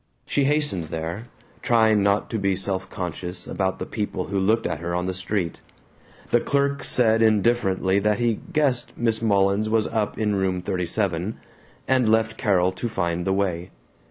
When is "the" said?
3.77-3.85, 5.05-5.13, 6.31-6.39, 13.27-13.33